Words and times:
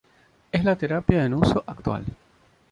Es 0.51 0.63
la 0.65 0.75
terapia 0.77 1.23
en 1.25 1.35
uso 1.35 1.63
actual. 1.67 2.03